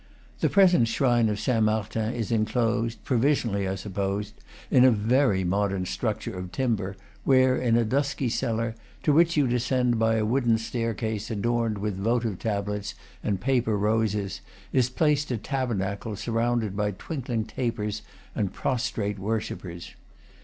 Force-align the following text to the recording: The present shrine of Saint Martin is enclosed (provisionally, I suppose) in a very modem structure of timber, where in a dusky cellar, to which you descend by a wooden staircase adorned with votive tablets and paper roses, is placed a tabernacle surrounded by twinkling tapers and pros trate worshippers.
The 0.39 0.49
present 0.49 0.87
shrine 0.87 1.29
of 1.29 1.39
Saint 1.39 1.65
Martin 1.65 2.11
is 2.15 2.31
enclosed 2.31 3.03
(provisionally, 3.03 3.67
I 3.67 3.75
suppose) 3.75 4.33
in 4.71 4.83
a 4.83 4.89
very 4.89 5.43
modem 5.43 5.85
structure 5.85 6.35
of 6.35 6.51
timber, 6.51 6.97
where 7.23 7.55
in 7.55 7.77
a 7.77 7.85
dusky 7.85 8.27
cellar, 8.27 8.73
to 9.03 9.13
which 9.13 9.37
you 9.37 9.45
descend 9.47 9.99
by 9.99 10.15
a 10.15 10.25
wooden 10.25 10.57
staircase 10.57 11.29
adorned 11.29 11.77
with 11.77 11.97
votive 11.99 12.39
tablets 12.39 12.95
and 13.23 13.39
paper 13.39 13.77
roses, 13.77 14.41
is 14.73 14.89
placed 14.89 15.29
a 15.29 15.37
tabernacle 15.37 16.15
surrounded 16.15 16.75
by 16.75 16.89
twinkling 16.89 17.45
tapers 17.45 18.01
and 18.33 18.53
pros 18.53 18.89
trate 18.89 19.19
worshippers. 19.19 19.93